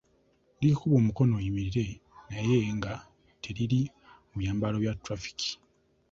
Likukuba 0.59 0.95
omukono 1.01 1.31
oyimirire 1.35 1.87
naye 2.29 2.57
nga 2.77 2.93
teriri 3.41 3.81
mu 4.29 4.35
byambalo 4.39 4.75
bya 4.79 4.93
ba 4.95 4.99
traffic. 5.03 5.39